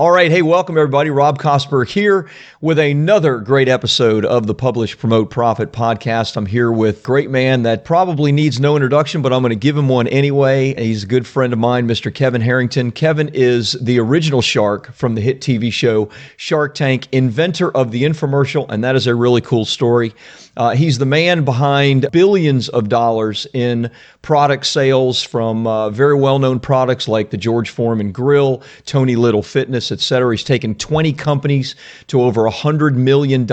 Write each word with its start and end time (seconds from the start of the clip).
All 0.00 0.10
right. 0.10 0.30
Hey, 0.30 0.40
welcome 0.40 0.78
everybody. 0.78 1.10
Rob 1.10 1.38
Kosberg 1.38 1.90
here 1.90 2.26
with 2.62 2.78
another 2.78 3.36
great 3.36 3.68
episode 3.68 4.24
of 4.24 4.46
the 4.46 4.54
Publish, 4.54 4.96
Promote, 4.96 5.28
Profit 5.28 5.72
podcast. 5.72 6.38
I'm 6.38 6.46
here 6.46 6.72
with 6.72 7.00
a 7.00 7.02
great 7.02 7.28
man 7.28 7.64
that 7.64 7.84
probably 7.84 8.32
needs 8.32 8.58
no 8.58 8.76
introduction, 8.76 9.20
but 9.20 9.30
I'm 9.30 9.42
going 9.42 9.50
to 9.50 9.56
give 9.56 9.76
him 9.76 9.90
one 9.90 10.08
anyway. 10.08 10.72
He's 10.82 11.02
a 11.02 11.06
good 11.06 11.26
friend 11.26 11.52
of 11.52 11.58
mine, 11.58 11.86
Mr. 11.86 12.14
Kevin 12.14 12.40
Harrington. 12.40 12.92
Kevin 12.92 13.28
is 13.34 13.72
the 13.72 14.00
original 14.00 14.40
shark 14.40 14.90
from 14.94 15.16
the 15.16 15.20
hit 15.20 15.42
TV 15.42 15.70
show 15.70 16.08
Shark 16.38 16.74
Tank, 16.74 17.06
inventor 17.12 17.70
of 17.76 17.90
the 17.90 18.04
infomercial, 18.04 18.70
and 18.70 18.82
that 18.82 18.96
is 18.96 19.06
a 19.06 19.14
really 19.14 19.42
cool 19.42 19.66
story. 19.66 20.14
Uh, 20.56 20.74
he's 20.74 20.98
the 20.98 21.06
man 21.06 21.44
behind 21.44 22.10
billions 22.10 22.68
of 22.70 22.88
dollars 22.88 23.46
in 23.54 23.90
product 24.22 24.66
sales 24.66 25.22
from 25.22 25.66
uh, 25.66 25.90
very 25.90 26.14
well 26.14 26.38
known 26.38 26.58
products 26.58 27.06
like 27.06 27.30
the 27.30 27.36
George 27.36 27.70
Foreman 27.70 28.12
Grill, 28.12 28.62
Tony 28.84 29.16
Little 29.16 29.42
Fitness, 29.42 29.89
etc. 29.92 30.32
He's 30.32 30.44
taken 30.44 30.74
20 30.74 31.12
companies 31.12 31.74
to 32.08 32.22
over 32.22 32.42
$100 32.42 32.94
million 32.94 33.46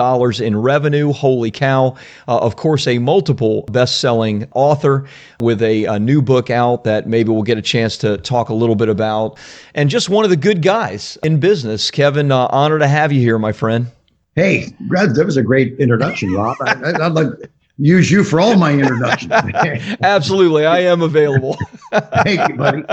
in 0.44 0.62
revenue. 0.62 1.12
Holy 1.12 1.52
cow. 1.52 1.96
Uh, 2.28 2.38
of 2.40 2.56
course, 2.56 2.88
a 2.88 3.00
multiple 3.00 3.64
best 3.72 4.00
selling 4.00 4.48
author 4.54 5.08
with 5.40 5.62
a, 5.62 5.86
a 5.86 6.00
new 6.00 6.22
book 6.22 6.50
out 6.50 6.84
that 6.84 7.08
maybe 7.08 7.30
we'll 7.30 7.44
get 7.44 7.58
a 7.58 7.62
chance 7.62 7.98
to 7.98 8.18
talk 8.18 8.50
a 8.50 8.54
little 8.54 8.76
bit 8.76 8.90
about. 8.90 9.38
And 9.74 9.90
just 9.90 10.10
one 10.10 10.24
of 10.24 10.30
the 10.30 10.38
good 10.38 10.62
guys 10.62 11.18
in 11.24 11.40
business. 11.40 11.92
Kevin, 11.92 12.32
uh, 12.32 12.48
honor 12.52 12.80
to 12.80 12.88
have 12.88 13.12
you 13.12 13.22
here, 13.22 13.40
my 13.40 13.52
friend. 13.52 13.88
Hey, 14.36 14.68
that 14.92 15.24
was 15.26 15.36
a 15.36 15.42
great 15.42 15.80
introduction, 15.80 16.32
Rob. 16.32 16.58
I, 16.62 16.76
would 16.76 17.14
like 17.14 17.40
to 17.40 17.50
use 17.80 18.12
you 18.12 18.24
for 18.24 18.40
all 18.40 18.56
my 18.56 18.72
introductions. 18.72 19.32
Absolutely, 20.04 20.64
I 20.66 20.82
am 20.82 21.02
available. 21.02 21.58
Thank 22.24 22.48
you, 22.50 22.56
buddy. 22.56 22.84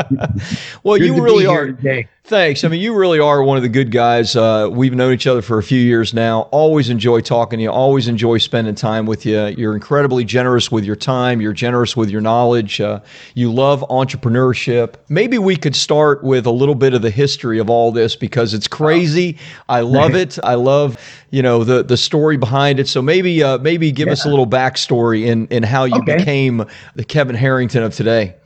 Well, 0.84 0.98
Good 0.98 1.04
you 1.04 1.22
really 1.22 1.46
are. 1.46 1.66
Today. 1.66 2.08
Thanks. 2.26 2.64
I 2.64 2.68
mean, 2.68 2.80
you 2.80 2.94
really 2.94 3.18
are 3.18 3.42
one 3.42 3.58
of 3.58 3.62
the 3.62 3.68
good 3.68 3.90
guys. 3.90 4.34
Uh, 4.34 4.70
we've 4.72 4.94
known 4.94 5.12
each 5.12 5.26
other 5.26 5.42
for 5.42 5.58
a 5.58 5.62
few 5.62 5.78
years 5.78 6.14
now. 6.14 6.48
Always 6.52 6.88
enjoy 6.88 7.20
talking 7.20 7.58
to 7.58 7.64
you. 7.64 7.70
Always 7.70 8.08
enjoy 8.08 8.38
spending 8.38 8.74
time 8.74 9.04
with 9.04 9.26
you. 9.26 9.48
You're 9.48 9.74
incredibly 9.74 10.24
generous 10.24 10.72
with 10.72 10.86
your 10.86 10.96
time. 10.96 11.42
You're 11.42 11.52
generous 11.52 11.98
with 11.98 12.08
your 12.08 12.22
knowledge. 12.22 12.80
Uh, 12.80 13.00
you 13.34 13.52
love 13.52 13.84
entrepreneurship. 13.90 14.94
Maybe 15.10 15.36
we 15.36 15.54
could 15.54 15.76
start 15.76 16.24
with 16.24 16.46
a 16.46 16.50
little 16.50 16.74
bit 16.74 16.94
of 16.94 17.02
the 17.02 17.10
history 17.10 17.58
of 17.58 17.68
all 17.68 17.92
this 17.92 18.16
because 18.16 18.54
it's 18.54 18.68
crazy. 18.68 19.36
I 19.68 19.80
love 19.80 20.14
it. 20.14 20.38
I 20.42 20.54
love 20.54 20.96
you 21.30 21.42
know 21.42 21.62
the 21.62 21.82
the 21.82 21.98
story 21.98 22.38
behind 22.38 22.80
it. 22.80 22.88
So 22.88 23.02
maybe 23.02 23.42
uh, 23.42 23.58
maybe 23.58 23.92
give 23.92 24.06
yeah. 24.06 24.12
us 24.12 24.24
a 24.24 24.30
little 24.30 24.46
backstory 24.46 25.26
in 25.26 25.46
in 25.48 25.62
how 25.62 25.84
you 25.84 25.96
okay. 25.96 26.16
became 26.16 26.64
the 26.94 27.04
Kevin 27.04 27.36
Harrington 27.36 27.82
of 27.82 27.94
today. 27.94 28.36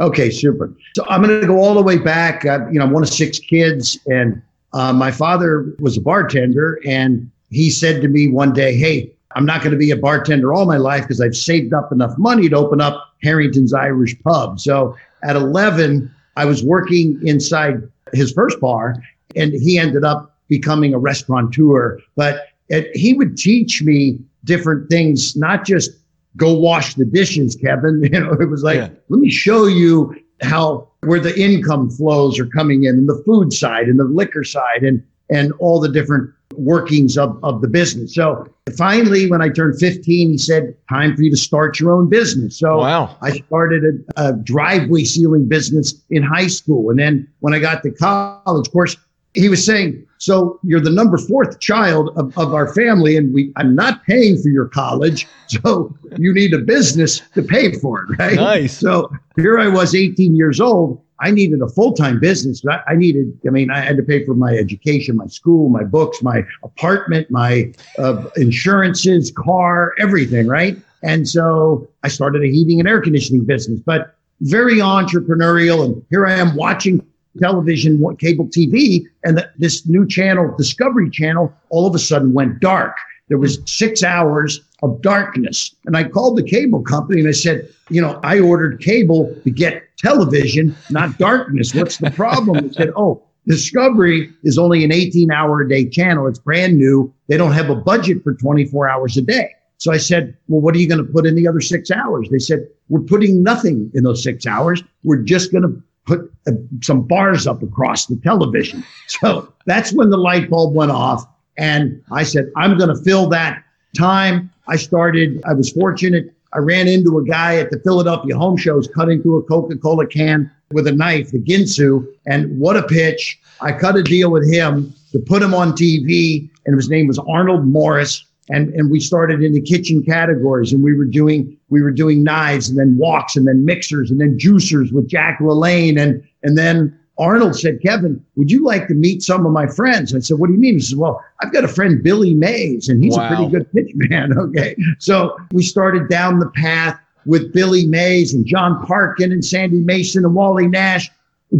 Okay, 0.00 0.30
super. 0.30 0.72
So 0.94 1.04
I'm 1.08 1.22
going 1.22 1.40
to 1.40 1.46
go 1.46 1.58
all 1.58 1.74
the 1.74 1.82
way 1.82 1.98
back. 1.98 2.44
Uh, 2.44 2.68
you 2.70 2.78
know, 2.78 2.84
I'm 2.84 2.92
one 2.92 3.02
of 3.02 3.08
six 3.08 3.38
kids, 3.38 3.98
and 4.06 4.40
uh, 4.72 4.92
my 4.92 5.10
father 5.10 5.74
was 5.80 5.96
a 5.96 6.00
bartender, 6.00 6.80
and 6.86 7.30
he 7.50 7.70
said 7.70 8.00
to 8.02 8.08
me 8.08 8.28
one 8.28 8.52
day, 8.52 8.76
"Hey, 8.76 9.10
I'm 9.34 9.44
not 9.44 9.60
going 9.60 9.72
to 9.72 9.78
be 9.78 9.90
a 9.90 9.96
bartender 9.96 10.54
all 10.54 10.66
my 10.66 10.76
life 10.76 11.02
because 11.02 11.20
I've 11.20 11.36
saved 11.36 11.72
up 11.72 11.90
enough 11.90 12.16
money 12.16 12.48
to 12.48 12.56
open 12.56 12.80
up 12.80 13.14
Harrington's 13.22 13.74
Irish 13.74 14.14
Pub." 14.22 14.60
So 14.60 14.96
at 15.24 15.34
11, 15.34 16.14
I 16.36 16.44
was 16.44 16.62
working 16.62 17.20
inside 17.26 17.82
his 18.12 18.32
first 18.32 18.60
bar, 18.60 19.02
and 19.34 19.52
he 19.52 19.78
ended 19.78 20.04
up 20.04 20.36
becoming 20.46 20.94
a 20.94 20.98
restaurateur. 20.98 21.98
But 22.14 22.48
it, 22.68 22.94
he 22.96 23.14
would 23.14 23.36
teach 23.36 23.82
me 23.82 24.20
different 24.44 24.88
things, 24.88 25.34
not 25.34 25.64
just 25.64 25.90
go 26.38 26.54
wash 26.54 26.94
the 26.94 27.04
dishes, 27.04 27.54
Kevin. 27.54 28.02
You 28.12 28.20
know, 28.20 28.32
it 28.32 28.48
was 28.48 28.62
like, 28.62 28.76
yeah. 28.76 28.88
let 29.10 29.20
me 29.20 29.28
show 29.30 29.66
you 29.66 30.14
how 30.40 30.88
where 31.00 31.20
the 31.20 31.38
income 31.38 31.90
flows 31.90 32.38
are 32.38 32.46
coming 32.46 32.84
in, 32.84 32.94
and 32.94 33.08
the 33.08 33.22
food 33.26 33.52
side 33.52 33.88
and 33.88 34.00
the 34.00 34.04
liquor 34.04 34.44
side 34.44 34.82
and 34.82 35.02
and 35.30 35.52
all 35.58 35.78
the 35.78 35.90
different 35.90 36.30
workings 36.54 37.18
of, 37.18 37.38
of 37.44 37.60
the 37.60 37.68
business. 37.68 38.14
So 38.14 38.46
finally, 38.76 39.30
when 39.30 39.42
I 39.42 39.48
turned 39.48 39.78
15, 39.78 40.30
he 40.30 40.38
said, 40.38 40.74
time 40.88 41.14
for 41.14 41.22
you 41.22 41.30
to 41.30 41.36
start 41.36 41.78
your 41.78 41.92
own 41.92 42.08
business. 42.08 42.58
So 42.58 42.78
wow. 42.78 43.16
I 43.22 43.30
started 43.30 43.84
a, 44.16 44.28
a 44.28 44.32
driveway 44.32 45.04
sealing 45.04 45.46
business 45.46 45.94
in 46.10 46.22
high 46.22 46.46
school. 46.46 46.90
And 46.90 46.98
then 46.98 47.28
when 47.40 47.54
I 47.54 47.58
got 47.58 47.82
to 47.82 47.90
college, 47.90 48.66
of 48.66 48.72
course, 48.72 48.96
he 49.34 49.48
was 49.48 49.64
saying, 49.64 50.06
so 50.18 50.58
you're 50.64 50.80
the 50.80 50.90
number 50.90 51.16
fourth 51.16 51.60
child 51.60 52.10
of, 52.16 52.36
of 52.36 52.52
our 52.52 52.74
family, 52.74 53.16
and 53.16 53.32
we 53.32 53.52
I'm 53.56 53.74
not 53.74 54.04
paying 54.04 54.40
for 54.40 54.48
your 54.48 54.66
college, 54.66 55.26
so 55.46 55.94
you 56.16 56.34
need 56.34 56.54
a 56.54 56.58
business 56.58 57.22
to 57.34 57.42
pay 57.42 57.72
for 57.72 58.02
it, 58.02 58.18
right? 58.18 58.34
Nice. 58.34 58.76
So 58.76 59.10
here 59.36 59.58
I 59.58 59.68
was, 59.68 59.94
18 59.94 60.34
years 60.34 60.60
old. 60.60 61.02
I 61.20 61.32
needed 61.32 61.60
a 61.62 61.68
full-time 61.68 62.20
business. 62.20 62.62
I, 62.68 62.80
I 62.86 62.94
needed, 62.94 63.36
I 63.44 63.50
mean, 63.50 63.70
I 63.70 63.80
had 63.80 63.96
to 63.96 64.04
pay 64.04 64.24
for 64.24 64.34
my 64.34 64.52
education, 64.52 65.16
my 65.16 65.26
school, 65.26 65.68
my 65.68 65.82
books, 65.82 66.22
my 66.22 66.44
apartment, 66.62 67.28
my 67.28 67.72
uh, 67.98 68.24
insurances, 68.36 69.32
car, 69.32 69.94
everything, 69.98 70.46
right? 70.46 70.78
And 71.02 71.28
so 71.28 71.88
I 72.04 72.08
started 72.08 72.42
a 72.42 72.46
heating 72.46 72.78
and 72.78 72.88
air 72.88 73.00
conditioning 73.00 73.44
business, 73.44 73.80
but 73.80 74.14
very 74.42 74.76
entrepreneurial. 74.76 75.84
And 75.84 76.04
here 76.10 76.26
I 76.26 76.34
am 76.34 76.54
watching 76.54 77.04
television, 77.38 78.02
cable 78.16 78.46
TV, 78.46 79.04
and 79.24 79.46
this 79.58 79.86
new 79.86 80.06
channel, 80.06 80.54
Discovery 80.56 81.10
Channel, 81.10 81.52
all 81.70 81.86
of 81.86 81.94
a 81.94 81.98
sudden 81.98 82.32
went 82.32 82.60
dark. 82.60 82.96
There 83.28 83.38
was 83.38 83.60
six 83.66 84.02
hours 84.02 84.60
of 84.82 85.02
darkness. 85.02 85.74
And 85.86 85.96
I 85.96 86.04
called 86.04 86.38
the 86.38 86.42
cable 86.42 86.82
company 86.82 87.20
and 87.20 87.28
I 87.28 87.32
said, 87.32 87.68
you 87.90 88.00
know, 88.00 88.20
I 88.22 88.40
ordered 88.40 88.80
cable 88.80 89.34
to 89.44 89.50
get 89.50 89.82
television, 89.98 90.74
not 90.90 91.18
darkness. 91.18 91.74
What's 91.74 91.98
the 91.98 92.10
problem? 92.10 92.68
They 92.68 92.72
said, 92.72 92.90
oh, 92.96 93.22
Discovery 93.46 94.30
is 94.44 94.58
only 94.58 94.84
an 94.84 94.92
18 94.92 95.32
hour 95.32 95.62
a 95.62 95.68
day 95.68 95.88
channel. 95.88 96.26
It's 96.26 96.38
brand 96.38 96.76
new. 96.76 97.12
They 97.28 97.38
don't 97.38 97.52
have 97.52 97.70
a 97.70 97.74
budget 97.74 98.22
for 98.22 98.34
24 98.34 98.88
hours 98.88 99.16
a 99.16 99.22
day. 99.22 99.54
So 99.78 99.90
I 99.90 99.96
said, 99.96 100.36
well, 100.48 100.60
what 100.60 100.74
are 100.74 100.78
you 100.78 100.88
going 100.88 101.04
to 101.04 101.12
put 101.12 101.24
in 101.24 101.34
the 101.34 101.48
other 101.48 101.60
six 101.60 101.90
hours? 101.90 102.28
They 102.30 102.40
said, 102.40 102.68
we're 102.88 103.00
putting 103.00 103.42
nothing 103.42 103.90
in 103.94 104.04
those 104.04 104.22
six 104.22 104.46
hours. 104.46 104.82
We're 105.02 105.22
just 105.22 105.50
going 105.50 105.62
to 105.62 105.82
put 106.08 106.32
uh, 106.46 106.52
some 106.82 107.02
bars 107.02 107.46
up 107.46 107.62
across 107.62 108.06
the 108.06 108.16
television. 108.16 108.82
So 109.06 109.52
that's 109.66 109.92
when 109.92 110.10
the 110.10 110.16
light 110.16 110.48
bulb 110.48 110.74
went 110.74 110.90
off. 110.90 111.24
And 111.58 112.02
I 112.10 112.22
said, 112.22 112.50
I'm 112.56 112.78
going 112.78 112.88
to 112.88 113.02
fill 113.04 113.28
that 113.28 113.62
time. 113.96 114.50
I 114.66 114.76
started, 114.76 115.42
I 115.44 115.52
was 115.52 115.70
fortunate. 115.70 116.34
I 116.54 116.58
ran 116.58 116.88
into 116.88 117.18
a 117.18 117.24
guy 117.24 117.56
at 117.56 117.70
the 117.70 117.78
Philadelphia 117.80 118.36
home 118.36 118.56
shows 118.56 118.88
cutting 118.88 119.22
through 119.22 119.38
a 119.38 119.42
Coca 119.42 119.76
Cola 119.76 120.06
can 120.06 120.50
with 120.72 120.86
a 120.86 120.92
knife, 120.92 121.30
the 121.30 121.38
Ginsu. 121.38 122.06
And 122.26 122.58
what 122.58 122.76
a 122.76 122.82
pitch. 122.82 123.38
I 123.60 123.72
cut 123.72 123.96
a 123.96 124.02
deal 124.02 124.30
with 124.30 124.50
him 124.50 124.94
to 125.12 125.18
put 125.18 125.42
him 125.42 125.52
on 125.52 125.72
TV. 125.72 126.48
And 126.64 126.74
his 126.74 126.88
name 126.88 127.06
was 127.06 127.18
Arnold 127.18 127.66
Morris 127.66 128.24
and 128.50 128.72
and 128.74 128.90
we 128.90 129.00
started 129.00 129.42
in 129.42 129.52
the 129.52 129.60
kitchen 129.60 130.02
categories 130.02 130.72
and 130.72 130.82
we 130.82 130.96
were 130.96 131.04
doing 131.04 131.56
we 131.68 131.82
were 131.82 131.90
doing 131.90 132.22
knives 132.22 132.68
and 132.68 132.78
then 132.78 132.96
woks 132.96 133.36
and 133.36 133.46
then 133.46 133.64
mixers 133.64 134.10
and 134.10 134.20
then 134.20 134.38
juicers 134.38 134.92
with 134.92 135.08
Jack 135.08 135.38
LaLanne 135.40 136.00
and 136.00 136.22
and 136.42 136.56
then 136.56 136.98
Arnold 137.18 137.58
said, 137.58 137.82
Kevin, 137.82 138.24
would 138.36 138.50
you 138.50 138.64
like 138.64 138.86
to 138.86 138.94
meet 138.94 139.22
some 139.22 139.44
of 139.44 139.50
my 139.50 139.66
friends? 139.66 140.14
I 140.14 140.20
said, 140.20 140.38
What 140.38 140.46
do 140.46 140.52
you 140.52 140.58
mean? 140.60 140.74
He 140.74 140.80
says, 140.80 140.94
Well, 140.94 141.22
I've 141.42 141.52
got 141.52 141.64
a 141.64 141.68
friend, 141.68 142.02
Billy 142.02 142.34
Mays, 142.34 142.88
and 142.88 143.02
he's 143.02 143.16
wow. 143.16 143.24
a 143.24 143.28
pretty 143.28 143.50
good 143.50 143.72
pitch 143.72 143.90
man. 143.94 144.32
Okay. 144.38 144.76
So 144.98 145.36
we 145.52 145.62
started 145.62 146.08
down 146.08 146.38
the 146.38 146.50
path 146.50 146.98
with 147.26 147.52
Billy 147.52 147.86
Mays 147.86 148.32
and 148.32 148.46
John 148.46 148.84
Parkin 148.86 149.32
and 149.32 149.44
Sandy 149.44 149.80
Mason 149.80 150.24
and 150.24 150.34
Wally 150.34 150.68
Nash, 150.68 151.10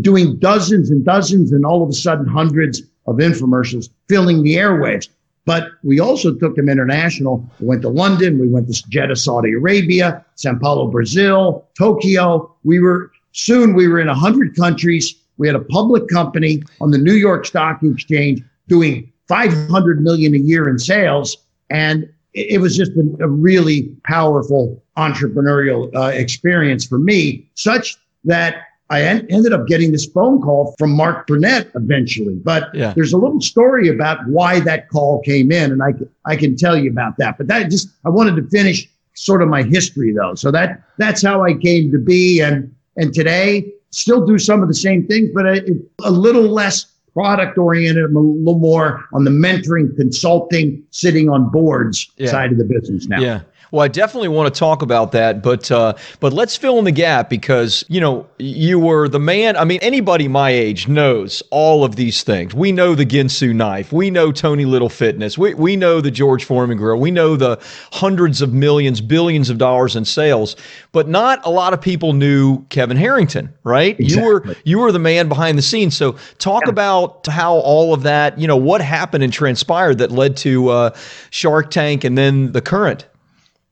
doing 0.00 0.38
dozens 0.38 0.90
and 0.90 1.04
dozens 1.04 1.50
and 1.50 1.66
all 1.66 1.82
of 1.82 1.88
a 1.88 1.92
sudden 1.92 2.26
hundreds 2.26 2.82
of 3.06 3.16
infomercials 3.16 3.88
filling 4.08 4.42
the 4.42 4.54
airwaves. 4.54 5.08
But 5.48 5.70
we 5.82 5.98
also 5.98 6.34
took 6.34 6.56
them 6.56 6.68
international. 6.68 7.42
We 7.58 7.68
went 7.68 7.80
to 7.80 7.88
London. 7.88 8.38
We 8.38 8.48
went 8.48 8.66
to 8.70 8.88
Jeddah, 8.90 9.16
Saudi 9.16 9.54
Arabia, 9.54 10.22
Sao 10.34 10.54
Paulo, 10.58 10.88
Brazil, 10.88 11.66
Tokyo. 11.74 12.54
We 12.64 12.80
were 12.80 13.10
soon, 13.32 13.72
we 13.72 13.88
were 13.88 13.98
in 13.98 14.08
100 14.08 14.54
countries. 14.54 15.14
We 15.38 15.46
had 15.46 15.56
a 15.56 15.60
public 15.60 16.06
company 16.08 16.62
on 16.82 16.90
the 16.90 16.98
New 16.98 17.14
York 17.14 17.46
Stock 17.46 17.82
Exchange 17.82 18.42
doing 18.66 19.10
500 19.28 20.02
million 20.02 20.34
a 20.34 20.38
year 20.38 20.68
in 20.68 20.78
sales. 20.78 21.38
And 21.70 22.12
it 22.34 22.60
was 22.60 22.76
just 22.76 22.92
a, 22.92 23.24
a 23.24 23.28
really 23.28 23.88
powerful 24.04 24.84
entrepreneurial 24.98 25.90
uh, 25.96 26.08
experience 26.08 26.84
for 26.84 26.98
me, 26.98 27.48
such 27.54 27.96
that 28.24 28.64
I 28.90 29.02
en- 29.02 29.26
ended 29.28 29.52
up 29.52 29.66
getting 29.66 29.92
this 29.92 30.06
phone 30.06 30.40
call 30.40 30.74
from 30.78 30.92
Mark 30.92 31.26
Burnett 31.26 31.68
eventually. 31.74 32.34
But 32.42 32.74
Yeah. 32.74 32.92
there's 32.94 33.12
a 33.12 33.18
little 33.18 33.40
story 33.40 33.88
about 33.88 34.18
why 34.28 34.60
that 34.60 34.88
call 34.88 35.20
came 35.20 35.52
in, 35.52 35.72
and 35.72 35.82
I 35.82 35.92
can, 35.92 36.08
I 36.24 36.36
can 36.36 36.56
tell 36.56 36.76
you 36.76 36.90
about 36.90 37.18
that. 37.18 37.36
But 37.38 37.48
that 37.48 37.70
just 37.70 37.88
I 38.06 38.08
wanted 38.10 38.36
to 38.36 38.42
finish 38.48 38.88
sort 39.14 39.42
of 39.42 39.48
my 39.48 39.62
history 39.62 40.12
though. 40.12 40.34
So 40.34 40.50
that 40.52 40.82
that's 40.96 41.22
how 41.22 41.42
I 41.44 41.54
came 41.54 41.90
to 41.92 41.98
be, 41.98 42.40
and 42.40 42.72
and 42.96 43.12
today 43.12 43.72
still 43.90 44.24
do 44.26 44.38
some 44.38 44.62
of 44.62 44.68
the 44.68 44.74
same 44.74 45.06
things, 45.06 45.30
but 45.34 45.46
a, 45.46 45.76
a 46.04 46.10
little 46.10 46.42
less 46.42 46.84
product 47.14 47.56
oriented, 47.58 48.04
a 48.04 48.08
little 48.18 48.58
more 48.58 49.04
on 49.12 49.24
the 49.24 49.30
mentoring, 49.30 49.96
consulting, 49.96 50.82
sitting 50.90 51.28
on 51.28 51.50
boards 51.50 52.10
Yeah. 52.16 52.30
side 52.30 52.52
of 52.52 52.58
the 52.58 52.64
business 52.64 53.08
now. 53.08 53.20
Yeah. 53.20 53.40
Well, 53.70 53.82
I 53.82 53.88
definitely 53.88 54.28
want 54.28 54.52
to 54.52 54.58
talk 54.58 54.82
about 54.82 55.12
that, 55.12 55.42
but 55.42 55.70
uh, 55.70 55.94
but 56.20 56.32
let's 56.32 56.56
fill 56.56 56.78
in 56.78 56.84
the 56.84 56.92
gap 56.92 57.28
because 57.28 57.84
you 57.88 58.00
know 58.00 58.26
you 58.38 58.78
were 58.78 59.08
the 59.08 59.20
man. 59.20 59.56
I 59.56 59.64
mean, 59.64 59.80
anybody 59.82 60.26
my 60.26 60.50
age 60.50 60.88
knows 60.88 61.42
all 61.50 61.84
of 61.84 61.96
these 61.96 62.22
things. 62.22 62.54
We 62.54 62.72
know 62.72 62.94
the 62.94 63.04
Ginsu 63.04 63.54
knife. 63.54 63.92
We 63.92 64.10
know 64.10 64.32
Tony 64.32 64.64
Little 64.64 64.88
Fitness. 64.88 65.36
We 65.36 65.52
we 65.54 65.76
know 65.76 66.00
the 66.00 66.10
George 66.10 66.44
Foreman 66.44 66.78
Grill. 66.78 66.98
We 66.98 67.10
know 67.10 67.36
the 67.36 67.60
hundreds 67.92 68.40
of 68.40 68.54
millions, 68.54 69.00
billions 69.02 69.50
of 69.50 69.58
dollars 69.58 69.96
in 69.96 70.04
sales. 70.06 70.56
But 70.92 71.08
not 71.08 71.44
a 71.44 71.50
lot 71.50 71.74
of 71.74 71.80
people 71.80 72.14
knew 72.14 72.64
Kevin 72.70 72.96
Harrington, 72.96 73.52
right? 73.64 73.98
You 74.00 74.24
were 74.24 74.56
you 74.64 74.78
were 74.78 74.92
the 74.92 74.98
man 74.98 75.28
behind 75.28 75.58
the 75.58 75.62
scenes. 75.62 75.94
So 75.94 76.16
talk 76.38 76.66
about 76.66 77.26
how 77.26 77.56
all 77.56 77.92
of 77.92 78.02
that, 78.04 78.38
you 78.38 78.46
know, 78.46 78.56
what 78.56 78.80
happened 78.80 79.24
and 79.24 79.32
transpired 79.32 79.98
that 79.98 80.10
led 80.10 80.38
to 80.38 80.70
uh, 80.70 80.96
Shark 81.30 81.70
Tank 81.70 82.04
and 82.04 82.16
then 82.16 82.52
the 82.52 82.62
current. 82.62 83.06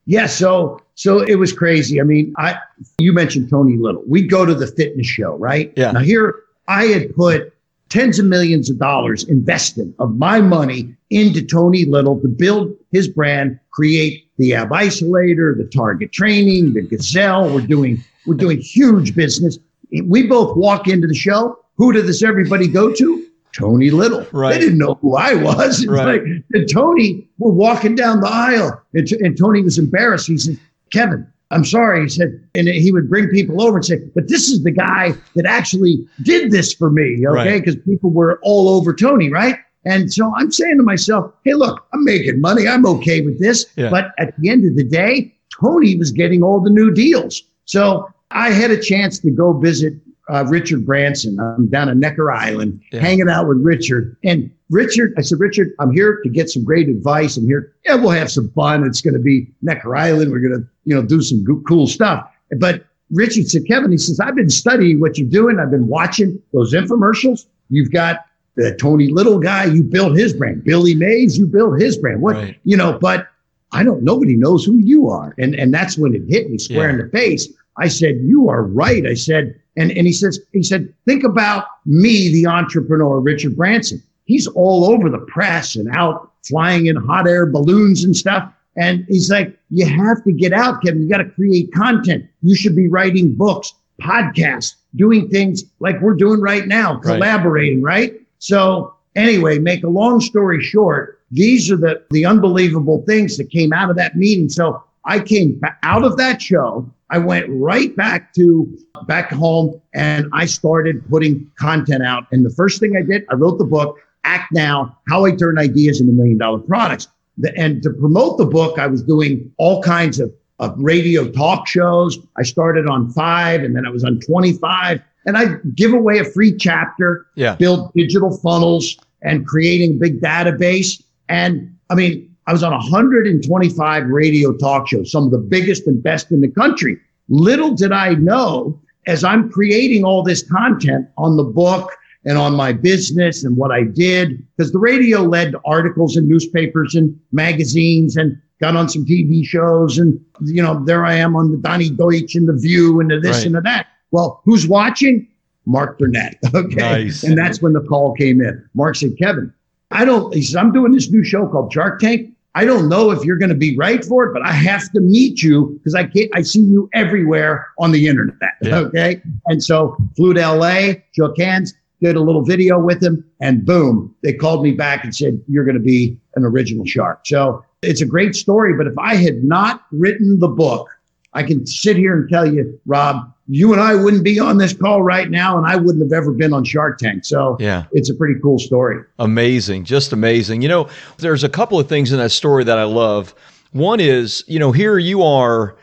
Yeah, 0.07 0.27
so 0.27 0.81
so 0.95 1.21
it 1.21 1.35
was 1.35 1.53
crazy. 1.53 2.01
I 2.01 2.05
mean, 2.05 2.33
I 2.39 2.59
you 2.99 3.13
mentioned 3.13 3.51
Tony 3.51 3.77
Little. 3.77 4.03
We'd 4.07 4.31
go 4.31 4.47
to 4.47 4.55
the 4.55 4.67
fitness 4.67 5.07
show, 5.07 5.37
right? 5.37 5.73
Yeah. 5.77 5.93
Now 5.93 6.01
here 6.01 6.37
I 6.69 6.87
had 6.87 7.15
put 7.15 7.53
tens 7.89 8.19
of 8.19 8.27
millions 8.27 8.71
of 8.71 8.79
dollars 8.79 9.25
invested 9.25 9.93
of 9.99 10.17
my 10.17 10.41
money 10.41 10.95
into 11.11 11.43
Tony 11.43 11.85
Little 11.85 12.21
to 12.21 12.29
build 12.29 12.75
his 12.93 13.09
brand, 13.09 13.59
create 13.71 14.29
the 14.39 14.55
ab 14.55 14.71
isolator, 14.71 15.57
the 15.57 15.65
target 15.65 16.13
training, 16.13 16.75
the 16.75 16.83
gazelle. 16.83 17.53
We're 17.53 17.67
doing 17.67 18.03
we're 18.27 18.35
doing 18.35 18.61
huge 18.61 19.15
business. 19.15 19.59
We 20.05 20.27
both 20.27 20.57
walk 20.57 20.89
into 20.89 21.07
the 21.09 21.15
show. 21.15 21.59
Who 21.77 21.93
does 21.93 22.23
everybody 22.23 22.69
go 22.69 22.93
to? 22.93 23.26
Tony 23.57 23.91
Little. 23.91 24.27
Right. 24.33 24.53
They 24.55 24.61
didn't 24.61 24.79
know 24.79 24.95
who 25.01 25.17
I 25.17 25.35
was. 25.35 25.81
It's 25.83 25.87
Right. 25.89 26.23
like, 26.23 26.23
and 26.53 26.71
Tony, 26.71 27.29
we're 27.39 27.53
walking 27.53 27.95
down 27.95 28.21
the 28.21 28.29
aisle, 28.29 28.81
and, 28.95 29.11
and 29.13 29.37
Tony 29.39 29.63
was 29.63 29.79
embarrassed. 29.79 30.27
He 30.27 30.39
said, 30.39 30.59
Kevin, 30.91 31.27
I'm 31.51 31.65
sorry. 31.65 32.03
He 32.03 32.09
said, 32.09 32.41
and 32.55 32.69
he 32.69 32.93
would 32.93 33.09
bring 33.09 33.29
people 33.29 33.63
over 33.63 33.77
and 33.77 33.85
say, 33.85 33.99
but 34.15 34.29
this 34.29 34.49
is 34.49 34.63
the 34.63 34.71
guy 34.71 35.15
that 35.37 35.47
actually 35.47 36.07
did 36.23 36.51
this 36.51 36.73
for 36.73 36.91
me, 36.91 37.25
okay? 37.27 37.53
Right. 37.53 37.65
Because 37.65 37.77
people 37.85 38.11
were 38.11 38.39
all 38.43 38.69
over 38.69 38.95
Tony, 38.95 39.31
right? 39.31 39.57
And 39.85 40.13
so 40.13 40.33
I'm 40.37 40.51
saying 40.51 40.79
to 40.79 40.83
myself, 40.83 41.33
hey, 41.45 41.55
look, 41.55 41.87
I'm 41.95 42.05
making 42.05 42.41
money. 42.41 42.67
I'm 42.67 42.85
okay 42.87 43.21
with 43.21 43.39
this. 43.39 43.67
Yeah. 43.77 43.89
But 43.91 44.07
at 44.19 44.37
the 44.39 44.49
end 44.51 44.65
of 44.67 44.75
the 44.77 44.83
day, 44.83 45.33
Tony 45.61 45.97
was 45.97 46.11
getting 46.11 46.43
all 46.43 46.61
the 46.61 46.71
new 46.71 46.91
deals. 46.93 47.43
So 47.67 48.09
I 48.33 48.51
had 48.51 48.73
a 48.73 48.81
chance 48.81 49.21
to 49.21 49.31
go 49.31 49.53
visit 49.53 49.95
uh, 50.29 50.45
Richard 50.49 50.85
Branson. 50.85 51.39
I'm 51.39 51.69
down 51.69 51.89
at 51.89 51.97
Necker 51.97 52.31
Island, 52.33 52.81
Yeah. 52.93 53.01
hanging 53.01 53.29
out 53.29 53.47
with 53.49 53.59
Richard. 53.59 54.17
And 54.25 54.51
Richard, 54.71 55.15
I 55.17 55.21
said, 55.23 55.39
Richard, 55.39 55.73
I'm 55.79 55.93
here 55.93 56.21
to 56.25 56.29
get 56.29 56.51
some 56.51 56.65
great 56.65 56.89
advice. 56.89 57.37
I'm 57.37 57.47
here. 57.47 57.73
Yeah, 57.85 57.95
we'll 57.95 58.11
have 58.11 58.31
some 58.31 58.51
fun. 58.51 58.85
It's 58.85 59.01
going 59.01 59.15
to 59.15 59.21
be 59.21 59.49
Necker 59.63 59.95
Island. 59.95 60.33
We're 60.33 60.41
going 60.41 60.61
to, 60.61 60.69
you 60.85 60.95
know, 60.95 61.03
do 61.03 61.23
some 61.23 61.45
go- 61.45 61.63
cool 61.69 61.87
stuff. 61.87 62.29
But 62.59 62.85
Richard 63.13 63.49
said, 63.49 63.67
Kevin, 63.69 63.93
he 63.93 63.99
says, 63.99 64.19
I've 64.19 64.35
been 64.35 64.51
studying 64.51 64.99
what 64.99 65.17
you're 65.17 65.29
doing. 65.29 65.61
I've 65.61 65.71
been 65.71 65.87
watching 65.87 66.43
those 66.53 66.75
infomercials. 66.75 67.47
You've 67.71 67.93
got 67.93 68.25
the 68.57 68.75
Tony 68.75 69.09
Little 69.09 69.39
guy. 69.39 69.67
You 69.67 69.85
built 69.85 70.17
his 70.17 70.33
brand. 70.33 70.65
Billy 70.65 70.95
Mays, 70.97 71.39
you 71.39 71.47
built 71.47 71.81
his 71.81 71.97
brand. 71.97 72.21
What, 72.21 72.35
Right. 72.35 72.57
you 72.65 72.77
know, 72.77 72.99
but 72.99 73.29
I 73.73 73.85
don't, 73.85 74.03
nobody 74.03 74.35
knows 74.35 74.65
who 74.65 74.79
you 74.79 75.09
are. 75.09 75.35
And, 75.39 75.55
and 75.55 75.73
that's 75.73 75.97
when 75.99 76.15
it 76.15 76.23
hit 76.29 76.51
me 76.51 76.59
square 76.59 76.89
Yeah. 76.89 76.95
in 76.95 76.99
the 77.05 77.09
face. 77.11 77.49
I 77.79 77.89
said, 77.89 78.17
you 78.23 78.49
are 78.49 78.63
right. 78.63 79.07
I 79.07 79.15
said, 79.15 79.59
and, 79.77 79.91
and 79.91 80.07
he 80.07 80.13
says, 80.13 80.41
he 80.53 80.63
said, 80.63 80.93
think 81.05 81.25
about 81.25 81.67
me, 81.85 82.33
the 82.33 82.47
entrepreneur, 82.47 83.21
Richard 83.21 83.57
Branson. 83.57 84.03
He's 84.25 84.47
all 84.47 84.87
over 84.87 85.11
the 85.11 85.19
press 85.19 85.77
and 85.77 85.89
out 85.95 86.33
flying 86.45 86.87
in 86.87 86.97
hot 86.97 87.29
air 87.29 87.47
balloons 87.47 88.05
and 88.05 88.17
stuff. 88.17 88.53
And 88.77 89.05
he's 89.09 89.31
like, 89.31 89.59
you 89.71 89.87
have 89.87 90.23
to 90.25 90.33
get 90.33 90.53
out, 90.53 90.83
Kevin. 90.83 91.03
You 91.03 91.09
got 91.09 91.19
to 91.19 91.31
create 91.31 91.73
content. 91.73 92.27
You 92.43 92.55
should 92.55 92.77
be 92.77 92.89
writing 92.89 93.35
books, 93.35 93.73
podcasts, 94.01 94.75
doing 94.95 95.29
things 95.29 95.65
like 95.81 96.01
we're 96.01 96.15
doing 96.15 96.41
right 96.41 96.67
now, 96.67 96.99
collaborating, 96.99 97.83
right? 97.83 98.15
So 98.39 98.95
anyway, 99.15 99.59
make 99.59 99.83
a 99.85 99.89
long 99.89 100.21
story 100.21 100.63
short, 100.63 101.21
these 101.31 101.71
are 101.71 101.77
the, 101.77 102.03
the 102.11 102.25
unbelievable 102.25 103.03
things 103.07 103.37
that 103.39 103.51
came 103.51 103.73
out 103.73 103.91
of 103.91 103.97
that 103.97 104.17
meeting. 104.17 104.49
So 104.49 104.83
I 105.05 105.21
came 105.21 105.61
out 105.83 106.05
of 106.05 106.17
that 106.19 106.41
show. 106.43 106.91
I 107.11 107.19
went 107.19 107.47
right 107.49 107.95
back 107.95 108.33
to 108.35 108.67
back 109.07 109.31
home 109.31 109.81
and 109.95 110.29
I 110.33 110.47
started 110.47 111.09
putting 111.09 111.51
content 111.59 112.03
out. 112.03 112.25
And 112.33 112.45
the 112.45 112.51
first 112.51 112.81
thing 112.81 112.97
I 112.97 113.03
did, 113.03 113.25
I 113.31 113.35
wrote 113.35 113.59
the 113.59 113.65
book, 113.65 113.99
Act 114.25 114.53
Now, 114.53 114.99
How 115.09 115.25
I 115.25 115.33
Turn 115.33 115.59
Ideas 115.59 116.01
into 116.01 116.13
Million 116.13 116.39
Dollar 116.39 116.59
Products. 116.59 117.09
The, 117.39 117.57
and 117.57 117.83
to 117.83 117.91
promote 117.91 118.39
the 118.39 118.47
book, 118.47 118.79
I 118.79 118.87
was 118.89 119.03
doing 119.03 119.53
all 119.59 119.83
kinds 119.83 120.19
of, 120.19 120.33
of 120.59 120.75
radio 120.79 121.31
talk 121.31 121.69
shows. 121.69 122.19
I 122.39 122.43
started 122.43 122.89
on 122.89 123.11
five 123.11 123.63
and 123.63 123.77
then 123.77 123.87
I 123.87 123.91
was 123.91 124.03
on 124.05 124.19
25 124.21 125.01
and 125.27 125.37
I 125.37 125.45
give 125.75 125.93
away 125.93 126.19
a 126.19 126.25
free 126.25 126.57
chapter 126.57 127.27
Yeah. 127.37 127.55
build 127.55 127.93
digital 127.95 128.37
funnels 128.39 128.97
and 129.23 129.47
creating 129.47 129.93
a 129.93 129.95
big 129.95 130.21
database. 130.21 131.03
And 131.29 131.77
I 131.91 131.95
mean, 131.95 132.26
I 132.47 132.53
was 132.53 132.63
on 132.63 132.73
125 132.73 134.07
radio 134.07 134.53
talk 134.57 134.89
shows, 134.89 135.11
some 135.11 135.25
of 135.25 135.31
the 135.31 135.39
biggest 135.39 135.87
and 135.87 136.03
best 136.03 136.31
in 136.31 136.41
the 136.41 136.49
country. 136.49 136.97
Little 137.29 137.75
did 137.75 137.93
I 137.93 138.15
know 138.15 138.81
as 139.07 139.25
I'm 139.25 139.51
creating 139.51 140.05
all 140.05 140.23
this 140.23 140.43
content 140.49 141.09
on 141.19 141.37
the 141.37 141.43
book 141.45 141.91
and 142.25 142.39
on 142.39 142.55
my 142.55 142.73
business 142.73 143.45
and 143.45 143.57
what 143.57 143.71
I 143.71 143.83
did, 143.85 144.45
because 144.57 144.73
the 144.73 144.79
radio 144.79 145.23
led 145.23 145.53
to 145.53 145.61
articles 145.65 146.17
in 146.17 146.29
newspapers 146.29 146.95
and 146.95 147.19
magazines 147.33 148.17
and 148.17 148.41
got 148.61 148.75
on 148.77 148.89
some 148.89 149.05
TV 149.05 149.45
shows. 149.45 149.99
And, 149.99 150.21
you 150.43 150.63
know, 150.63 150.85
there 150.85 151.05
I 151.05 151.15
am 151.15 151.37
on 151.37 151.51
the 151.53 151.57
Donny 151.57 151.91
Deutsch 151.91 152.35
and 152.35 152.49
The 152.49 152.55
View 152.57 153.01
and 153.01 153.11
the 153.11 153.21
this 153.21 153.39
Right. 153.39 153.47
and 153.47 153.55
the 153.55 153.61
that. 153.63 153.87
Well, 154.11 154.41
who's 154.45 154.67
watching? 154.67 155.29
Mark 155.67 155.99
Burnett. 155.99 156.39
Okay. 156.55 156.77
Nice. 156.77 157.23
And 157.25 157.37
that's 157.37 157.61
when 157.61 157.73
the 157.73 157.81
call 157.83 158.15
came 158.15 158.41
in. 158.41 158.65
Mark 158.75 158.95
said, 158.97 159.17
Kevin, 159.19 159.53
I 159.91 160.05
don't, 160.05 160.33
he 160.35 160.43
says, 160.43 160.55
I'm 160.57 160.73
doing 160.73 160.93
this 160.93 161.11
new 161.11 161.25
show 161.25 161.47
called 161.49 161.73
Shark 161.73 162.01
Tank. 162.01 162.33
I 162.57 162.65
don't 162.65 162.89
know 162.89 163.11
if 163.11 163.23
you're 163.23 163.37
going 163.37 163.51
to 163.51 163.55
be 163.55 163.77
right 163.77 164.03
for 164.03 164.25
it, 164.25 164.33
but 164.33 164.41
I 164.41 164.51
have 164.51 164.91
to 164.93 165.01
meet 165.01 165.43
you 165.43 165.79
because 165.79 165.95
I 165.95 166.05
can't, 166.05 166.31
I 166.35 166.41
see 166.41 166.61
you 166.61 166.89
everywhere 166.95 167.69
on 167.79 167.93
the 167.93 168.09
internet. 168.09 168.39
Yeah. 168.63 168.79
Okay. 168.79 169.21
And 169.45 169.63
so 169.63 169.95
flew 170.17 170.33
to 170.33 170.41
LA, 170.41 170.95
shook 171.13 171.37
hands, 171.37 171.75
did 172.01 172.17
a 172.17 172.21
little 172.21 172.43
video 172.43 172.79
with 172.79 173.03
him, 173.03 173.23
and 173.43 173.67
boom, 173.67 174.15
they 174.23 174.33
called 174.33 174.63
me 174.63 174.73
back 174.73 175.05
and 175.05 175.15
said, 175.15 175.39
You're 175.47 175.67
going 175.67 175.77
to 175.77 175.83
be 175.83 176.19
an 176.35 176.45
original 176.47 176.87
shark. 176.87 177.27
So 177.27 177.63
it's 177.83 178.01
a 178.01 178.07
great 178.07 178.35
story. 178.35 178.73
But 178.73 178.87
if 178.87 178.99
I 178.99 179.17
had 179.17 179.45
not 179.45 179.85
written 179.93 180.39
the 180.39 180.49
book, 180.49 180.89
I 181.35 181.43
can 181.43 181.67
sit 181.67 181.99
here 181.99 182.17
and 182.17 182.27
tell 182.27 182.51
you, 182.51 182.81
Rob, 182.87 183.31
you 183.49 183.73
and 183.73 183.81
I 183.81 183.95
wouldn't 183.95 184.25
be 184.25 184.39
on 184.41 184.59
this 184.59 184.73
call 184.73 185.03
right 185.03 185.31
now, 185.31 185.57
and 185.57 185.67
I 185.67 185.77
wouldn't 185.77 186.03
have 186.03 186.13
ever 186.13 186.33
been 186.33 186.53
on 186.53 186.65
Shark 186.65 186.99
Tank. 186.99 187.25
So 187.25 187.57
Yeah. 187.61 187.85
it's 187.93 188.11
a 188.11 188.15
pretty 188.15 188.41
cool 188.43 188.59
story. 188.59 188.99
Amazing, 189.19 189.85
just 189.85 190.13
amazing. 190.13 190.63
You 190.63 190.69
know, 190.69 190.89
there's 191.19 191.45
a 191.45 191.49
couple 191.49 191.79
of 191.79 191.89
things 191.89 192.13
in 192.13 192.19
that 192.19 192.31
story 192.33 192.65
that 192.65 192.79
I 192.79 192.85
love. 192.85 193.35
One 193.73 194.01
is, 194.01 194.43
you 194.47 194.59
know, 194.59 194.73
here 194.73 194.99
you 194.99 195.23
are, 195.23 195.77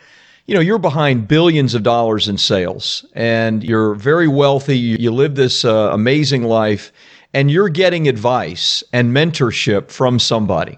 you 0.47 0.53
know, 0.55 0.59
you're 0.61 0.79
behind 0.79 1.27
billions 1.27 1.73
of 1.73 1.83
dollars 1.83 2.27
in 2.27 2.37
sales 2.37 3.05
and 3.13 3.63
you're 3.63 3.93
very 3.95 4.27
wealthy. 4.27 4.77
You, 4.77 4.97
you 4.99 5.11
live 5.11 5.35
this 5.35 5.63
uh, 5.63 5.89
amazing 5.93 6.43
life 6.43 6.91
and 7.33 7.49
you're 7.49 7.69
getting 7.69 8.07
advice 8.07 8.83
and 8.91 9.15
mentorship 9.15 9.89
from 9.89 10.19
somebody. 10.19 10.77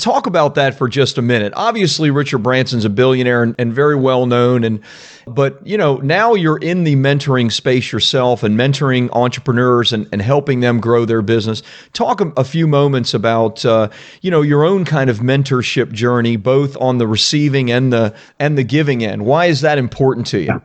Talk 0.00 0.26
about 0.26 0.54
that 0.54 0.78
for 0.78 0.88
just 0.88 1.18
a 1.18 1.22
minute. 1.22 1.52
Obviously, 1.54 2.10
Richard 2.10 2.38
Branson's 2.38 2.86
a 2.86 2.88
billionaire 2.88 3.42
and, 3.42 3.54
and 3.58 3.72
very 3.72 3.96
well 3.96 4.24
known, 4.24 4.64
and 4.64 4.80
but 5.26 5.64
you 5.66 5.76
know 5.76 5.96
now 5.98 6.32
you're 6.32 6.56
in 6.56 6.84
the 6.84 6.96
mentoring 6.96 7.52
space 7.52 7.92
yourself 7.92 8.42
and 8.42 8.58
mentoring 8.58 9.10
entrepreneurs 9.12 9.92
and, 9.92 10.08
and 10.10 10.22
helping 10.22 10.60
them 10.60 10.80
grow 10.80 11.04
their 11.04 11.20
business. 11.20 11.62
Talk 11.92 12.22
a, 12.22 12.28
a 12.38 12.44
few 12.44 12.66
moments 12.66 13.12
about 13.12 13.62
uh, 13.66 13.90
you 14.22 14.30
know 14.30 14.40
your 14.40 14.64
own 14.64 14.86
kind 14.86 15.10
of 15.10 15.18
mentorship 15.18 15.92
journey, 15.92 16.36
both 16.36 16.78
on 16.78 16.96
the 16.96 17.06
receiving 17.06 17.70
and 17.70 17.92
the 17.92 18.14
and 18.38 18.56
the 18.56 18.64
giving 18.64 19.04
end. 19.04 19.26
Why 19.26 19.46
is 19.46 19.60
that 19.60 19.76
important 19.76 20.26
to 20.28 20.40
you? 20.40 20.62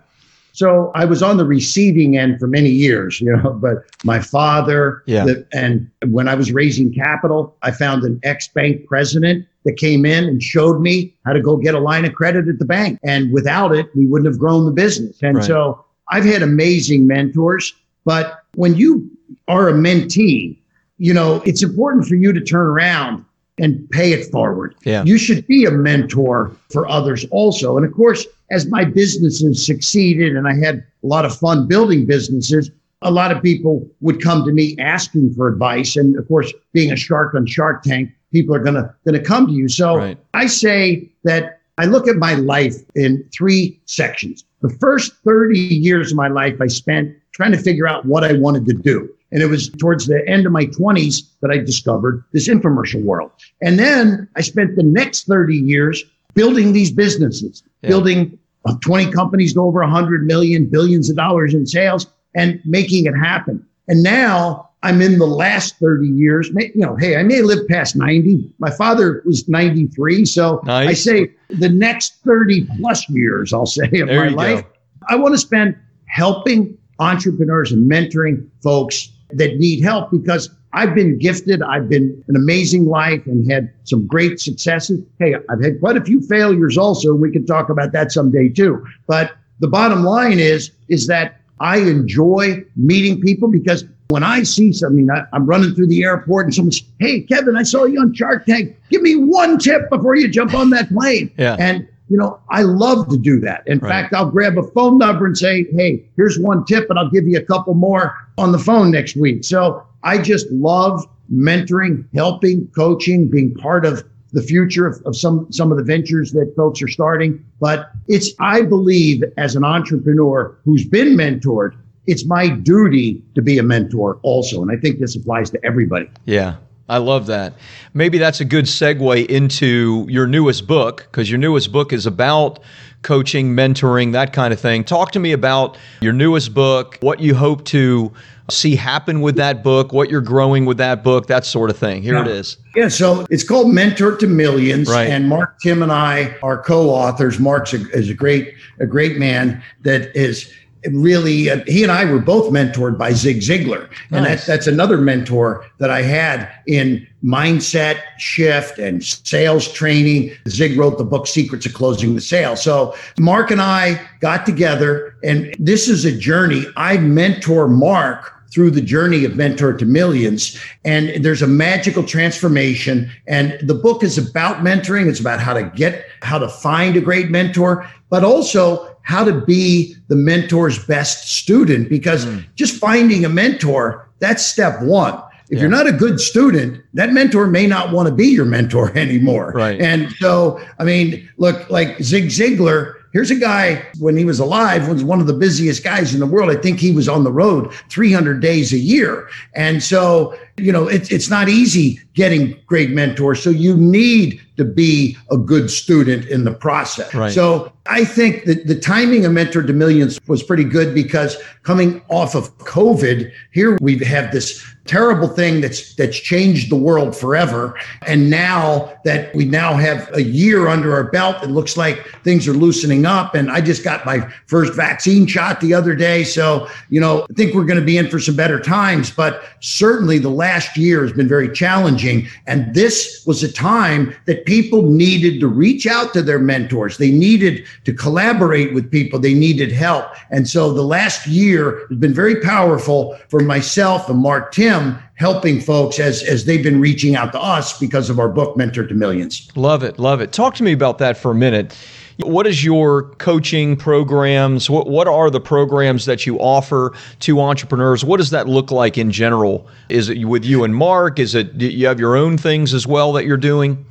So 0.55 0.89
I 0.95 1.03
was 1.03 1.21
on 1.21 1.35
the 1.35 1.43
receiving 1.45 2.17
end 2.17 2.39
for 2.39 2.47
many 2.47 2.69
years, 2.69 3.19
you 3.19 3.35
know, 3.35 3.51
but 3.61 3.83
my 4.05 4.21
father, 4.21 5.03
Yeah. 5.05 5.25
the- 5.25 5.45
and 5.51 5.89
when 6.07 6.29
I 6.29 6.35
was 6.35 6.51
raising 6.53 6.93
capital, 6.93 7.55
I 7.61 7.71
found 7.71 8.03
an 8.03 8.21
ex 8.23 8.47
bank 8.47 8.85
president 8.87 9.45
that 9.65 9.75
came 9.75 10.05
in 10.05 10.23
and 10.23 10.41
showed 10.41 10.79
me 10.79 11.13
how 11.25 11.33
to 11.33 11.41
go 11.41 11.57
get 11.57 11.75
a 11.75 11.79
line 11.79 12.05
of 12.05 12.13
credit 12.13 12.47
at 12.47 12.59
the 12.59 12.65
bank. 12.65 12.99
And 13.03 13.33
without 13.33 13.75
it, 13.75 13.87
we 13.95 14.05
wouldn't 14.05 14.27
have 14.31 14.39
grown 14.39 14.65
the 14.65 14.71
business. 14.71 15.17
And 15.21 15.37
Right. 15.37 15.45
so 15.45 15.83
I've 16.09 16.23
had 16.23 16.41
amazing 16.41 17.05
mentors, 17.05 17.73
but 18.05 18.39
when 18.55 18.75
you 18.75 19.09
are 19.49 19.67
a 19.67 19.73
mentee, 19.73 20.57
you 20.99 21.13
know, 21.13 21.41
it's 21.45 21.63
important 21.63 22.05
for 22.05 22.15
you 22.15 22.31
to 22.31 22.39
turn 22.39 22.65
around 22.67 23.25
and 23.57 23.89
pay 23.91 24.11
it 24.11 24.29
forward. 24.31 24.75
Yeah. 24.83 25.03
You 25.05 25.17
should 25.17 25.47
be 25.47 25.65
a 25.65 25.71
mentor 25.71 26.55
for 26.71 26.87
others 26.87 27.25
also. 27.31 27.77
And 27.77 27.85
of 27.85 27.93
course, 27.93 28.25
as 28.51 28.67
my 28.67 28.83
businesses 28.83 29.65
succeeded 29.65 30.35
and 30.35 30.47
I 30.47 30.55
had 30.55 30.83
a 31.03 31.07
lot 31.07 31.25
of 31.25 31.35
fun 31.37 31.67
building 31.67 32.05
businesses, 32.05 32.69
a 33.01 33.11
lot 33.11 33.31
of 33.31 33.41
people 33.41 33.87
would 34.01 34.21
come 34.21 34.43
to 34.45 34.51
me 34.51 34.75
asking 34.79 35.33
for 35.33 35.47
advice. 35.47 35.95
And 35.95 36.17
of 36.17 36.27
course, 36.27 36.51
being 36.73 36.91
a 36.91 36.95
shark 36.95 37.33
on 37.33 37.45
Shark 37.45 37.83
Tank, 37.83 38.11
people 38.31 38.53
are 38.55 38.59
gonna 38.59 38.93
gonna 39.05 39.21
come 39.21 39.47
to 39.47 39.53
you. 39.53 39.69
So 39.69 39.97
Right. 39.97 40.17
I 40.33 40.47
say 40.47 41.09
that 41.23 41.59
I 41.77 41.85
look 41.85 42.07
at 42.07 42.15
my 42.17 42.35
life 42.35 42.75
in 42.95 43.23
three 43.33 43.79
sections. 43.85 44.43
The 44.61 44.69
first 44.69 45.13
30 45.23 45.59
years 45.59 46.11
of 46.11 46.17
my 46.17 46.27
life 46.27 46.59
I 46.61 46.67
spent 46.67 47.15
trying 47.33 47.51
to 47.51 47.57
figure 47.57 47.87
out 47.87 48.05
what 48.05 48.23
I 48.23 48.33
wanted 48.33 48.65
to 48.67 48.73
do. 48.73 49.09
And 49.35 49.43
it 49.43 49.47
was 49.47 49.67
towards 49.69 50.05
the 50.07 50.25
end 50.29 50.45
of 50.45 50.53
my 50.53 50.65
20s 50.67 51.23
that 51.41 51.51
I 51.51 51.57
discovered 51.57 52.23
this 52.31 52.47
infomercial 52.47 53.03
world. 53.03 53.31
And 53.61 53.77
then 53.77 54.29
I 54.37 54.41
spent 54.41 54.77
the 54.77 54.83
next 54.83 55.25
30 55.27 55.57
years 55.57 56.01
building 56.35 56.71
these 56.71 56.89
businesses, 56.89 57.61
Yeah. 57.81 57.89
building 57.89 58.39
uh, 58.65 58.75
20 58.79 59.11
companies 59.11 59.53
to 59.55 59.59
over 59.59 59.81
100 59.81 60.25
million, 60.25 60.67
billions 60.67 61.09
of 61.09 61.17
dollars 61.17 61.53
in 61.53 61.67
sales 61.67 62.07
and 62.33 62.61
making 62.63 63.07
it 63.07 63.11
happen. 63.13 63.61
And 63.89 64.01
now 64.03 64.69
I'm 64.83 65.01
in 65.01 65.17
the 65.19 65.25
last 65.27 65.75
30 65.79 66.07
years. 66.07 66.49
You 66.57 66.71
know, 66.75 66.95
hey, 66.95 67.17
I 67.17 67.23
may 67.23 67.41
live 67.41 67.67
past 67.67 67.97
90. 67.97 68.49
My 68.59 68.71
father 68.71 69.21
was 69.25 69.49
93. 69.49 70.23
So 70.23 70.61
Nice. 70.63 70.87
I 70.87 70.93
say 70.93 71.31
the 71.49 71.67
next 71.69 72.21
30 72.23 72.67
plus 72.79 73.09
years, 73.09 73.51
I'll 73.51 73.65
say, 73.65 73.83
of 73.99 74.07
There 74.07 74.21
my 74.21 74.25
you 74.27 74.29
go. 74.31 74.35
life, 74.37 74.63
I 75.09 75.17
want 75.17 75.33
to 75.33 75.39
spend 75.39 75.75
helping 76.05 76.77
entrepreneurs 76.99 77.73
and 77.73 77.91
mentoring 77.91 78.47
folks 78.63 79.09
that 79.31 79.57
need 79.57 79.83
help 79.83 80.11
because 80.11 80.49
I've 80.73 80.93
been 80.93 81.17
gifted. 81.17 81.61
I've 81.61 81.87
been 81.87 82.21
an 82.27 82.35
amazing 82.35 82.85
life 82.85 83.25
and 83.25 83.49
had 83.49 83.71
some 83.85 84.05
great 84.05 84.39
successes. 84.39 85.01
Hey, 85.19 85.35
I've 85.49 85.63
had 85.63 85.79
quite 85.79 85.95
a 85.95 86.03
few 86.03 86.21
failures 86.21 86.77
also. 86.77 87.13
We 87.13 87.31
can 87.31 87.45
talk 87.45 87.69
about 87.69 87.93
that 87.93 88.11
someday 88.11 88.49
too. 88.49 88.85
But 89.07 89.31
the 89.59 89.69
bottom 89.69 90.03
line 90.03 90.39
is, 90.39 90.71
is 90.89 91.07
that 91.07 91.39
I 91.61 91.77
enjoy 91.77 92.63
meeting 92.75 93.21
people 93.21 93.47
because 93.47 93.85
when 94.09 94.23
I 94.23 94.43
see 94.43 94.73
something, 94.73 95.09
I, 95.09 95.23
I'm 95.31 95.45
running 95.45 95.73
through 95.73 95.87
the 95.87 96.03
airport 96.03 96.45
and 96.45 96.53
someone's, 96.53 96.81
Hey, 96.99 97.21
Kevin, 97.21 97.55
I 97.55 97.63
saw 97.63 97.85
you 97.85 98.01
on 98.01 98.13
Shark 98.13 98.45
Tank. 98.45 98.75
Give 98.91 99.01
me 99.01 99.15
one 99.15 99.57
tip 99.57 99.89
before 99.89 100.15
you 100.15 100.27
jump 100.27 100.53
on 100.53 100.69
that 100.71 100.89
plane. 100.89 101.31
Yeah. 101.37 101.55
And 101.57 101.87
you 102.09 102.17
know, 102.17 102.39
I 102.49 102.61
love 102.61 103.09
to 103.09 103.17
do 103.17 103.39
that. 103.41 103.63
In 103.67 103.79
Right. 103.79 103.89
fact, 103.89 104.13
I'll 104.13 104.29
grab 104.29 104.57
a 104.57 104.63
phone 104.63 104.97
number 104.97 105.25
and 105.25 105.37
say, 105.37 105.65
Hey, 105.75 106.05
here's 106.15 106.37
one 106.39 106.63
tip, 106.65 106.89
and 106.89 106.99
I'll 106.99 107.09
give 107.09 107.27
you 107.27 107.37
a 107.37 107.41
couple 107.41 107.73
more 107.73 108.13
on 108.37 108.51
the 108.51 108.59
phone 108.59 108.91
next 108.91 109.15
week. 109.15 109.43
So 109.43 109.81
I 110.03 110.19
just 110.19 110.49
love 110.51 111.03
mentoring, 111.33 112.05
helping, 112.13 112.67
coaching, 112.75 113.27
being 113.27 113.53
part 113.55 113.85
of 113.85 114.03
the 114.33 114.41
future 114.41 114.85
of, 114.85 115.01
of 115.05 115.15
some, 115.15 115.51
some 115.51 115.71
of 115.71 115.77
the 115.77 115.83
ventures 115.83 116.31
that 116.33 116.53
folks 116.55 116.81
are 116.81 116.87
starting. 116.87 117.43
But 117.59 117.89
it's, 118.07 118.31
I 118.39 118.61
believe 118.63 119.23
as 119.37 119.55
an 119.55 119.63
entrepreneur 119.63 120.55
who's 120.65 120.85
been 120.85 121.15
mentored, 121.15 121.71
it's 122.05 122.25
my 122.25 122.49
duty 122.49 123.23
to 123.33 123.41
be 123.41 123.57
a 123.57 123.63
mentor 123.63 124.19
also. 124.21 124.61
And 124.61 124.69
I 124.71 124.75
think 124.75 124.99
this 124.99 125.15
applies 125.15 125.49
to 125.51 125.65
everybody. 125.65 126.07
Yeah. 126.25 126.57
I 126.87 126.97
love 126.97 127.25
that. 127.27 127.53
Maybe 127.93 128.17
that's 128.17 128.39
a 128.41 128.45
good 128.45 128.65
segue 128.65 129.25
into 129.25 130.05
your 130.07 130.27
newest 130.27 130.67
book 130.67 131.07
because 131.09 131.29
your 131.29 131.39
newest 131.39 131.71
book 131.71 131.91
is 131.91 132.05
about 132.05 132.59
coaching, 133.01 133.55
mentoring, 133.55 134.11
that 134.11 134.33
kind 134.33 134.53
of 134.53 134.59
thing. 134.59 134.83
Talk 134.83 135.11
to 135.13 135.19
me 135.19 135.31
about 135.31 135.77
your 136.01 136.13
newest 136.13 136.53
book, 136.53 136.97
what 137.01 137.19
you 137.19 137.33
hope 137.35 137.65
to 137.65 138.11
see 138.49 138.75
happen 138.75 139.21
with 139.21 139.35
that 139.37 139.63
book, 139.63 139.91
what 139.93 140.09
you're 140.09 140.21
growing 140.21 140.65
with 140.65 140.77
that 140.77 141.03
book, 141.03 141.25
that 141.27 141.45
sort 141.45 141.71
of 141.71 141.77
thing. 141.77 142.03
Here 142.03 142.17
it 142.17 142.27
is. 142.27 142.57
Yeah, 142.75 142.89
so 142.89 143.25
it's 143.31 143.43
called 143.43 143.73
Mentor 143.73 144.15
to 144.17 144.27
Millions, 144.27 144.87
Right. 144.87 145.09
and 145.09 145.27
Mark, 145.27 145.59
Timm, 145.61 145.81
and 145.81 145.91
I 145.91 146.35
are 146.43 146.61
co-authors. 146.61 147.39
Mark's 147.39 147.73
a, 147.73 147.89
is 147.91 148.09
a 148.09 148.13
great 148.13 148.53
a 148.79 148.85
great 148.85 149.17
man 149.17 149.63
that 149.81 150.15
is 150.15 150.51
really 150.91 151.49
uh, 151.49 151.63
he 151.67 151.83
and 151.83 151.91
I 151.91 152.05
were 152.05 152.19
both 152.19 152.51
mentored 152.51 152.97
by 152.97 153.13
Zig 153.13 153.37
Ziglar, 153.39 153.89
and 154.11 154.23
Nice. 154.23 154.45
that's 154.45 154.45
that's 154.45 154.67
another 154.67 154.97
mentor 154.97 155.65
that 155.79 155.89
I 155.89 156.01
had 156.01 156.49
in 156.67 157.05
mindset 157.23 158.01
shift 158.17 158.77
and 158.77 159.03
sales 159.03 159.71
training. 159.71 160.31
Zig 160.47 160.77
wrote 160.77 160.97
the 160.97 161.03
book 161.03 161.27
Secrets 161.27 161.65
of 161.65 161.73
Closing 161.73 162.15
the 162.15 162.21
Sale. 162.21 162.55
So 162.55 162.95
Mark 163.19 163.51
and 163.51 163.61
I 163.61 163.99
got 164.19 164.45
together, 164.45 165.15
and 165.23 165.55
this 165.59 165.87
is 165.87 166.05
a 166.05 166.11
journey. 166.15 166.65
I 166.77 166.97
mentor 166.97 167.67
Mark 167.67 168.34
through 168.53 168.71
the 168.71 168.81
journey 168.81 169.25
of 169.25 169.35
mentor 169.35 169.73
to 169.73 169.85
millions. 169.85 170.59
And 170.83 171.23
there's 171.23 171.41
a 171.41 171.47
magical 171.47 172.03
transformation. 172.03 173.11
And 173.27 173.57
the 173.61 173.73
book 173.75 174.03
is 174.03 174.17
about 174.17 174.57
mentoring. 174.57 175.07
It's 175.07 175.19
about 175.19 175.39
how 175.39 175.53
to 175.53 175.63
get 175.75 176.05
how 176.21 176.39
to 176.39 176.49
find 176.49 176.95
a 176.95 177.01
great 177.01 177.29
mentor 177.29 177.87
but 178.09 178.23
also 178.23 178.95
how 179.01 179.23
to 179.23 179.41
be 179.41 179.95
the 180.07 180.15
mentor's 180.15 180.83
best 180.85 181.27
student 181.35 181.89
because 181.89 182.23
hmm. 182.23 182.39
just 182.55 182.79
finding 182.79 183.25
a 183.25 183.29
mentor 183.29 184.07
that's 184.19 184.45
step 184.45 184.81
1 184.81 185.21
if 185.49 185.59
you're 185.59 185.69
not 185.69 185.85
a 185.85 185.91
good 185.91 186.19
student, 186.19 186.83
that 186.95 187.13
mentor 187.13 187.45
may 187.45 187.67
not 187.67 187.91
want 187.91 188.07
to 188.07 188.13
be 188.13 188.27
your 188.27 188.45
mentor 188.45 188.91
anymore. 188.97 189.51
Right. 189.51 189.79
And 189.79 190.11
so, 190.13 190.59
I 190.79 190.83
mean, 190.83 191.29
look, 191.37 191.69
like 191.69 192.01
Zig 192.01 192.25
Ziglar, 192.25 192.95
here's 193.15 193.31
a 193.31 193.35
guy 193.35 193.81
when 193.99 194.17
he 194.17 194.25
was 194.25 194.39
alive 194.41 194.89
was 194.89 195.01
one 195.01 195.21
of 195.21 195.25
the 195.25 195.33
busiest 195.33 195.85
guys 195.85 196.13
in 196.13 196.19
the 196.19 196.25
world. 196.25 196.51
I 196.51 196.57
think 196.57 196.81
he 196.81 196.91
was 196.91 197.07
on 197.07 197.23
the 197.23 197.31
road 197.31 197.73
300 197.89 198.41
days 198.41 198.73
a 198.73 198.77
year. 198.77 199.29
And 199.53 199.81
so, 199.81 200.37
you 200.57 200.69
know, 200.69 200.89
it's 200.89 201.09
it's 201.09 201.29
not 201.29 201.47
easy 201.47 201.97
getting 202.13 202.59
great 202.65 202.89
mentors. 202.89 203.41
So 203.41 203.51
you 203.51 203.77
need 203.77 204.41
to 204.57 204.65
be 204.65 205.15
a 205.31 205.37
good 205.37 205.71
student 205.71 206.25
in 206.25 206.43
the 206.43 206.53
process. 206.53 207.13
Right. 207.13 207.31
So 207.31 207.71
I 207.85 208.03
think 208.03 208.43
that 208.45 208.67
the 208.67 208.77
timing 208.77 209.23
of 209.25 209.31
Mentor 209.31 209.63
to 209.63 209.73
Millions 209.73 210.19
was 210.27 210.43
pretty 210.43 210.65
good 210.65 210.93
because 210.93 211.37
coming 211.63 212.01
off 212.09 212.35
of 212.35 212.57
COVID, 212.57 213.31
here 213.53 213.77
we 213.79 213.97
have 213.99 214.33
this 214.33 214.61
terrible 214.85 215.27
thing 215.27 215.61
that's 215.61 215.95
that's 215.95 216.17
changed 216.17 216.71
the 216.71 216.75
world 216.75 217.15
forever. 217.15 217.77
And 218.03 218.29
now 218.29 218.93
that 219.03 219.33
we 219.35 219.45
now 219.45 219.73
have 219.73 220.09
a 220.13 220.23
year 220.23 220.67
under 220.67 220.93
our 220.93 221.05
belt, 221.05 221.43
it 221.43 221.49
looks 221.49 221.75
like 221.75 222.05
things 222.23 222.47
are 222.47 222.53
loosening 222.53 223.05
up. 223.05 223.35
And 223.35 223.49
I 223.51 223.61
just 223.61 223.83
got 223.83 224.05
my 224.05 224.27
first 224.45 224.73
vaccine 224.73 225.25
shot 225.25 225.59
the 225.59 225.73
other 225.73 225.95
day. 225.95 226.23
So, 226.23 226.67
you 226.89 227.01
know, 227.01 227.23
I 227.29 227.33
think 227.33 227.55
we're 227.55 227.65
going 227.65 227.79
to 227.79 227.85
be 227.85 227.97
in 227.97 228.09
for 228.09 228.19
some 228.19 228.35
better 228.35 228.59
times. 228.59 229.09
But 229.09 229.43
certainly 229.59 230.19
the 230.19 230.29
last 230.29 230.77
year 230.77 231.01
has 231.01 231.13
been 231.13 231.27
very 231.27 231.51
challenging. 231.51 232.27
And 232.45 232.73
this 232.73 233.23
was 233.25 233.43
a 233.43 233.51
time 233.51 234.15
that 234.25 234.45
people 234.45 234.83
needed 234.83 235.39
to 235.39 235.47
reach 235.47 235.87
out 235.87 236.13
to 236.13 236.21
their 236.21 236.39
mentors. 236.39 236.97
They 236.97 237.11
needed 237.11 237.65
to 237.85 237.93
collaborate 237.93 238.73
with 238.73 238.91
people. 238.91 239.19
They 239.19 239.33
needed 239.33 239.71
help. 239.71 240.05
And 240.29 240.47
so 240.47 240.73
the 240.73 240.83
last 240.83 241.25
year 241.25 241.85
has 241.89 241.97
been 241.97 242.13
very 242.13 242.39
powerful 242.41 243.17
for 243.29 243.39
myself 243.39 244.09
and 244.09 244.19
Mark 244.19 244.51
Timm 244.51 244.74
helping 245.15 245.61
folks 245.61 245.99
as, 245.99 246.23
as 246.23 246.45
they've 246.45 246.63
been 246.63 246.81
reaching 246.81 247.15
out 247.15 247.31
to 247.31 247.39
us 247.39 247.79
because 247.79 248.09
of 248.09 248.19
our 248.19 248.29
book, 248.29 248.57
Mentor 248.57 248.85
to 248.85 248.93
Millions. 248.93 249.49
Love 249.55 249.83
it. 249.83 249.97
Love 249.97 250.21
it. 250.21 250.31
Talk 250.31 250.55
to 250.55 250.63
me 250.63 250.71
about 250.71 250.97
that 250.97 251.17
for 251.17 251.31
a 251.31 251.35
minute. 251.35 251.77
What 252.19 252.47
is 252.47 252.63
your 252.63 253.09
coaching 253.15 253.75
programs? 253.75 254.69
What, 254.69 254.87
what 254.87 255.07
are 255.07 255.29
the 255.29 255.41
programs 255.41 256.05
that 256.05 256.25
you 256.25 256.37
offer 256.39 256.93
to 257.21 257.41
entrepreneurs? 257.41 258.05
What 258.05 258.17
does 258.17 258.29
that 258.29 258.47
look 258.47 258.71
like 258.71 258.97
in 258.97 259.11
general? 259.11 259.67
Is 259.89 260.09
it 260.09 260.23
with 260.23 260.45
you 260.45 260.63
and 260.63 260.75
Mark? 260.75 261.19
Is 261.19 261.35
it 261.35 261.53
you 261.55 261.87
have 261.87 261.99
your 261.99 262.15
own 262.15 262.37
things 262.37 262.73
as 262.73 262.87
well 262.87 263.11
that 263.13 263.25
you're 263.25 263.35
doing? 263.35 263.85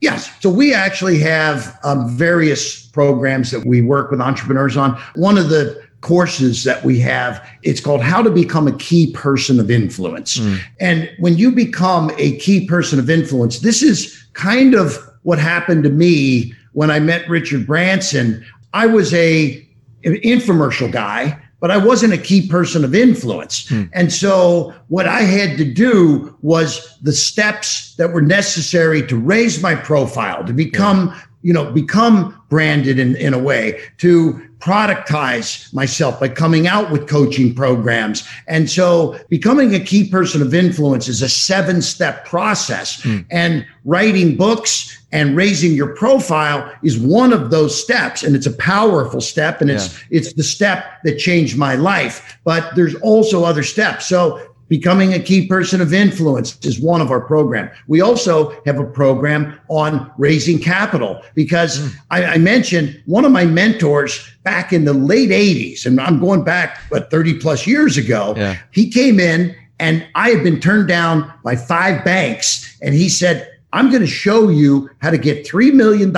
Yes. 0.00 0.30
So 0.40 0.50
we 0.50 0.74
actually 0.74 1.18
have 1.20 1.78
um, 1.82 2.16
various 2.16 2.86
programs 2.86 3.50
that 3.50 3.66
we 3.66 3.82
work 3.82 4.10
with 4.10 4.20
entrepreneurs 4.20 4.76
on. 4.76 5.00
One 5.14 5.38
of 5.38 5.48
the 5.48 5.85
courses 6.00 6.64
that 6.64 6.84
we 6.84 7.00
have, 7.00 7.46
it's 7.62 7.80
called 7.80 8.00
How 8.00 8.22
to 8.22 8.30
Become 8.30 8.68
a 8.68 8.76
Key 8.76 9.12
Person 9.12 9.58
of 9.58 9.70
Influence. 9.70 10.38
Hmm. 10.38 10.56
And 10.78 11.10
when 11.18 11.36
you 11.36 11.50
become 11.50 12.10
a 12.16 12.36
key 12.36 12.66
person 12.66 12.98
of 12.98 13.10
influence, 13.10 13.60
this 13.60 13.82
is 13.82 14.24
kind 14.34 14.74
of 14.74 14.98
what 15.22 15.38
happened 15.38 15.82
to 15.84 15.90
me 15.90 16.54
when 16.72 16.90
I 16.90 17.00
met 17.00 17.28
Richard 17.28 17.66
Branson. 17.66 18.44
I 18.72 18.86
was 18.86 19.12
a 19.14 19.62
an 20.04 20.14
infomercial 20.16 20.92
guy 20.92 21.42
but 21.60 21.70
I 21.70 21.78
wasn't 21.78 22.12
a 22.12 22.18
key 22.18 22.46
person 22.46 22.84
of 22.84 22.94
influence. 22.94 23.68
Hmm. 23.68 23.84
And 23.92 24.12
so 24.12 24.74
what 24.88 25.08
I 25.08 25.22
had 25.22 25.56
to 25.58 25.64
do 25.64 26.36
was 26.42 26.96
the 27.00 27.12
steps 27.12 27.94
that 27.96 28.12
were 28.12 28.22
necessary 28.22 29.06
to 29.06 29.16
raise 29.16 29.62
my 29.62 29.74
profile, 29.74 30.44
to 30.44 30.52
become, 30.52 31.14
you 31.42 31.52
know, 31.52 31.72
become 31.72 32.40
branded 32.50 32.98
in, 32.98 33.16
in 33.16 33.32
a 33.32 33.38
way, 33.38 33.80
to 33.98 34.40
productize 34.58 35.72
myself 35.74 36.18
by 36.18 36.28
coming 36.28 36.66
out 36.66 36.90
with 36.90 37.08
coaching 37.08 37.54
programs. 37.54 38.26
And 38.48 38.70
so 38.70 39.18
becoming 39.28 39.74
a 39.74 39.80
key 39.80 40.08
person 40.08 40.42
of 40.42 40.54
influence 40.54 41.08
is 41.08 41.22
a 41.22 41.28
seven 41.28 41.82
step 41.82 42.24
process. 42.24 43.02
Mm. 43.02 43.26
And 43.30 43.66
writing 43.84 44.36
books 44.36 44.96
and 45.12 45.36
raising 45.36 45.72
your 45.72 45.94
profile 45.94 46.72
is 46.82 46.98
one 46.98 47.32
of 47.32 47.50
those 47.50 47.80
steps 47.80 48.22
and 48.22 48.34
it's 48.34 48.46
a 48.46 48.52
powerful 48.52 49.20
step 49.20 49.60
and 49.60 49.70
it's 49.70 49.92
yeah. 49.92 50.18
it's 50.18 50.32
the 50.32 50.42
step 50.42 50.84
that 51.04 51.16
changed 51.16 51.56
my 51.56 51.76
life 51.76 52.38
but 52.44 52.74
there's 52.74 52.94
also 52.96 53.44
other 53.44 53.62
steps 53.62 54.06
so 54.06 54.40
Becoming 54.68 55.14
a 55.14 55.20
key 55.20 55.46
person 55.46 55.80
of 55.80 55.92
influence 55.92 56.58
is 56.64 56.80
one 56.80 57.00
of 57.00 57.10
our 57.10 57.20
program. 57.20 57.70
We 57.86 58.00
also 58.00 58.60
have 58.64 58.78
a 58.78 58.84
program 58.84 59.58
on 59.68 60.10
raising 60.18 60.58
capital 60.58 61.22
because 61.34 61.78
mm. 61.78 61.94
I, 62.10 62.24
I, 62.24 62.38
mentioned 62.38 63.00
one 63.06 63.24
of 63.24 63.30
my 63.30 63.44
mentors 63.44 64.28
back 64.42 64.72
in 64.72 64.84
the 64.84 64.92
late 64.92 65.30
80s, 65.30 65.86
and 65.86 66.00
I'm 66.00 66.18
going 66.18 66.42
back, 66.42 66.80
but 66.90 67.10
30 67.10 67.38
plus 67.38 67.66
years 67.66 67.96
ago, 67.96 68.34
yeah. 68.36 68.56
he 68.72 68.90
came 68.90 69.20
in 69.20 69.54
and 69.78 70.06
I 70.14 70.30
had 70.30 70.42
been 70.42 70.60
turned 70.60 70.88
down 70.88 71.32
by 71.44 71.56
five 71.56 72.04
banks. 72.04 72.78
And 72.82 72.94
he 72.94 73.08
said, 73.08 73.55
I'm 73.72 73.90
going 73.90 74.00
to 74.00 74.06
show 74.06 74.48
you 74.48 74.88
how 75.02 75.10
to 75.10 75.18
get 75.18 75.46
$3 75.46 75.72
million 75.74 76.12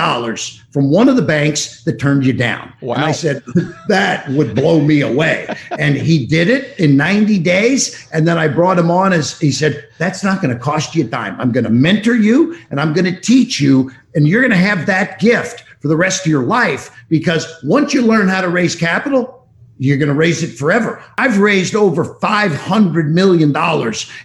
from 0.71 0.91
one 0.91 1.09
of 1.09 1.15
the 1.15 1.21
banks 1.21 1.83
that 1.83 1.99
turned 1.99 2.25
you 2.25 2.33
down. 2.33 2.71
Wow. 2.81 2.95
And 2.95 3.03
I 3.03 3.11
said, 3.11 3.43
that 3.87 4.29
would 4.29 4.55
blow 4.55 4.79
me 4.79 5.01
away. 5.01 5.53
and 5.79 5.95
he 5.95 6.25
did 6.25 6.47
it 6.47 6.79
in 6.79 6.95
90 6.95 7.39
days. 7.39 8.07
And 8.13 8.27
then 8.27 8.37
I 8.37 8.47
brought 8.47 8.77
him 8.77 8.91
on 8.91 9.13
as 9.13 9.37
he 9.39 9.51
said, 9.51 9.87
that's 9.97 10.23
not 10.23 10.41
going 10.41 10.53
to 10.53 10.59
cost 10.59 10.95
you 10.95 11.05
a 11.05 11.07
dime. 11.07 11.39
I'm 11.41 11.51
going 11.51 11.63
to 11.63 11.69
mentor 11.69 12.15
you 12.15 12.57
and 12.69 12.79
I'm 12.79 12.93
going 12.93 13.13
to 13.13 13.19
teach 13.19 13.59
you. 13.59 13.91
And 14.15 14.27
you're 14.27 14.41
going 14.41 14.51
to 14.51 14.57
have 14.57 14.85
that 14.85 15.19
gift 15.19 15.63
for 15.79 15.87
the 15.87 15.97
rest 15.97 16.25
of 16.25 16.27
your 16.27 16.43
life 16.43 16.95
because 17.09 17.45
once 17.63 17.93
you 17.93 18.01
learn 18.01 18.27
how 18.27 18.41
to 18.41 18.49
raise 18.49 18.75
capital, 18.75 19.38
you're 19.79 19.97
going 19.97 20.09
to 20.09 20.13
raise 20.13 20.43
it 20.43 20.57
forever. 20.57 21.01
I've 21.17 21.39
raised 21.39 21.73
over 21.73 22.03
$500 22.03 23.07
million 23.07 23.55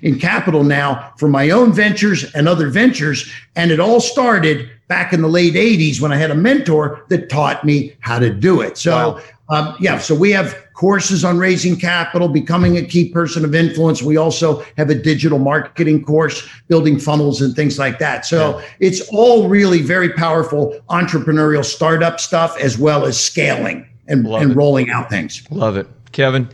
in 0.02 0.18
capital 0.18 0.64
now 0.64 1.12
for 1.16 1.28
my 1.28 1.50
own 1.50 1.72
ventures 1.72 2.24
and 2.34 2.48
other 2.48 2.68
ventures. 2.68 3.32
And 3.54 3.70
it 3.70 3.78
all 3.78 4.00
started 4.00 4.68
back 4.88 5.12
in 5.12 5.22
the 5.22 5.28
late 5.28 5.54
80s 5.54 6.00
when 6.00 6.12
I 6.12 6.16
had 6.16 6.32
a 6.32 6.34
mentor 6.34 7.04
that 7.08 7.30
taught 7.30 7.64
me 7.64 7.96
how 8.00 8.18
to 8.18 8.34
do 8.34 8.60
it. 8.60 8.76
So, 8.76 9.20
wow. 9.48 9.56
um, 9.56 9.76
yeah, 9.78 9.98
so 9.98 10.12
we 10.12 10.32
have 10.32 10.56
courses 10.74 11.24
on 11.24 11.38
raising 11.38 11.78
capital, 11.78 12.26
becoming 12.26 12.76
a 12.76 12.82
key 12.82 13.10
person 13.10 13.44
of 13.44 13.54
influence. 13.54 14.02
We 14.02 14.16
also 14.16 14.64
have 14.76 14.90
a 14.90 14.94
digital 14.96 15.38
marketing 15.38 16.04
course, 16.04 16.48
building 16.66 16.98
funnels 16.98 17.40
and 17.40 17.54
things 17.54 17.78
like 17.78 18.00
that. 18.00 18.26
So 18.26 18.58
yeah. 18.58 18.66
it's 18.80 19.08
all 19.10 19.48
really 19.48 19.82
very 19.82 20.12
powerful 20.12 20.80
entrepreneurial 20.90 21.64
startup 21.64 22.18
stuff 22.18 22.58
as 22.58 22.76
well 22.76 23.06
as 23.06 23.18
scaling 23.18 23.88
and, 24.08 24.26
and 24.26 24.56
rolling 24.56 24.90
out 24.90 25.10
things. 25.10 25.42
Love 25.50 25.76
it. 25.76 25.86
Kevin, 26.12 26.48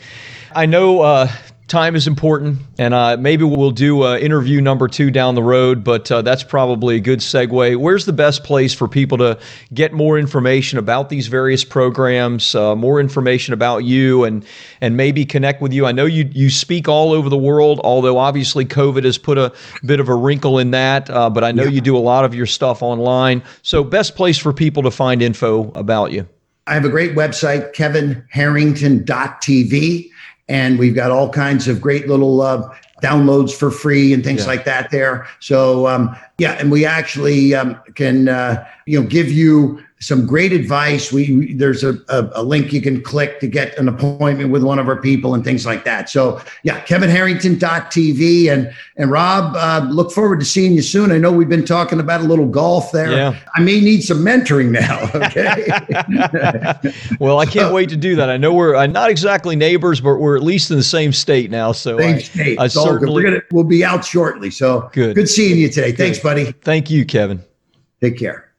I 0.54 0.66
know 0.66 1.02
uh, 1.02 1.28
time 1.71 1.95
is 1.95 2.09
important, 2.09 2.59
and 2.78 2.92
uh, 2.92 3.16
maybe 3.19 3.45
we'll 3.45 3.71
do 3.71 4.02
uh, 4.02 4.16
interview 4.16 4.61
number 4.61 4.88
two 4.88 5.11
down 5.11 5.37
the 5.37 5.42
road, 5.42 5.85
but 5.85 6.11
uh, 6.11 6.21
that's 6.21 6.42
probably 6.42 6.97
a 6.97 7.00
good 7.00 7.21
segue. 7.21 7.76
Where's 7.76 8.07
the 8.07 8.12
best 8.12 8.42
place 8.42 8.75
for 8.75 8.88
people 8.88 9.16
to 9.19 9.38
get 9.73 9.92
more 9.92 10.19
information 10.19 10.78
about 10.78 11.09
these 11.09 11.28
various 11.28 11.64
programs, 11.64 12.54
uh, 12.57 12.75
more 12.75 13.00
information 13.00 13.54
about 13.54 13.85
you, 13.85 14.25
and 14.25 14.45
and 14.80 14.97
maybe 14.97 15.25
connect 15.25 15.62
with 15.62 15.73
you? 15.73 15.87
I 15.87 15.92
know 15.92 16.07
you 16.07 16.28
you 16.33 16.50
speak 16.50 16.88
all 16.88 17.12
over 17.12 17.28
the 17.28 17.38
world, 17.38 17.80
although 17.85 18.19
obviously 18.19 18.66
COVID 18.66 19.04
has 19.04 19.16
put 19.16 19.38
a 19.38 19.52
bit 19.87 20.00
of 20.00 20.09
a 20.09 20.14
wrinkle 20.14 20.59
in 20.59 20.73
that, 20.73 21.09
uh, 21.09 21.30
but 21.30 21.45
I 21.45 21.52
know 21.52 21.64
yeah. 21.64 21.71
you 21.71 21.80
do 21.80 21.97
a 21.97 21.99
lot 21.99 22.25
of 22.25 22.35
your 22.35 22.47
stuff 22.47 22.83
online. 22.83 23.42
So, 23.62 23.85
best 23.85 24.16
place 24.16 24.38
for 24.38 24.52
people 24.52 24.83
to 24.83 24.90
find 24.90 25.23
info 25.23 25.71
about 25.73 26.11
you. 26.11 26.26
I 26.71 26.75
have 26.75 26.85
a 26.85 26.89
great 26.89 27.17
website, 27.17 27.75
kevinharrington.tv, 27.75 30.11
and 30.49 30.79
we've 30.79 30.95
got 30.95 31.11
all 31.11 31.29
kinds 31.29 31.67
of 31.67 31.81
great 31.81 32.07
little 32.07 32.43
uh, 32.43 32.73
downloads 33.03 33.53
for 33.53 33.73
free 33.73 34.12
and 34.12 34.23
things 34.23 34.43
yeah. 34.43 34.47
like 34.47 34.65
that 34.67 34.93
there. 34.93 35.27
So 35.41 35.89
um, 35.89 36.15
yeah, 36.39 36.53
and 36.53 36.71
we 36.71 36.85
actually 36.85 37.57
um, 37.57 37.77
can 37.97 38.29
uh, 38.29 38.65
you 38.87 39.00
know 39.00 39.07
give 39.09 39.33
you 39.33 39.85
some 40.00 40.25
great 40.26 40.52
advice. 40.52 41.12
We 41.12 41.52
there's 41.52 41.85
a, 41.85 41.99
a, 42.09 42.30
a, 42.37 42.42
link 42.42 42.73
you 42.73 42.80
can 42.80 43.02
click 43.02 43.38
to 43.40 43.47
get 43.47 43.76
an 43.78 43.87
appointment 43.87 44.50
with 44.50 44.62
one 44.62 44.78
of 44.78 44.88
our 44.88 45.00
people 45.00 45.35
and 45.35 45.45
things 45.45 45.66
like 45.66 45.85
that. 45.85 46.09
So 46.09 46.40
yeah, 46.62 46.80
KevinHarrington.tv 46.85 48.50
and 48.50 48.75
and 48.97 49.11
Rob, 49.11 49.54
uh, 49.57 49.87
look 49.90 50.11
forward 50.11 50.40
to 50.40 50.47
seeing 50.47 50.73
you 50.73 50.80
soon. 50.80 51.12
I 51.12 51.19
know 51.19 51.30
we've 51.30 51.50
been 51.50 51.66
talking 51.66 52.00
about 52.00 52.23
a 52.23 52.25
little 52.25 52.49
golf 52.49 52.92
there. 52.92 53.12
Yeah. 53.12 53.38
I 53.54 53.61
may 53.61 53.78
need 53.80 54.00
some 54.00 54.19
mentoring 54.19 54.71
now. 54.71 55.09
Okay. 55.21 55.66
well, 57.21 57.38
I 57.38 57.45
can't 57.45 57.69
so, 57.69 57.75
wait 57.75 57.89
to 57.91 57.97
do 57.97 58.17
that. 58.17 58.30
I 58.30 58.36
know 58.36 58.54
we're 58.54 58.75
uh, 58.75 58.86
not 58.86 59.10
exactly 59.10 59.54
neighbors, 59.54 60.00
but 60.00 60.17
we're 60.17 60.36
at 60.36 60.43
least 60.43 60.71
in 60.71 60.76
the 60.76 60.82
same 60.82 61.13
state 61.13 61.50
now. 61.50 61.73
So 61.73 61.99
same 61.99 62.17
I, 62.17 62.19
state. 62.19 62.58
I 62.58 62.67
certainly 62.69 63.13
we're 63.13 63.30
gonna 63.30 63.43
we'll 63.50 63.65
be 63.65 63.84
out 63.84 64.04
shortly. 64.04 64.50
So 64.50 64.89
good. 64.93 65.15
Good 65.15 65.28
seeing 65.28 65.58
you 65.58 65.69
today. 65.69 65.91
Good. 65.91 65.99
Thanks, 65.99 66.19
buddy. 66.21 66.52
Thank 66.52 66.91
you, 66.91 67.04
Kevin. 67.04 67.45
Take 68.00 68.19
care. 68.19 68.50